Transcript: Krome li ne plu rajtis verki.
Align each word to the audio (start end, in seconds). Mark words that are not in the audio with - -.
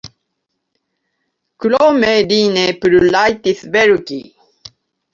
Krome 1.67 2.11
li 2.33 2.41
ne 2.57 2.67
plu 2.83 3.05
rajtis 3.19 3.65
verki. 3.79 4.23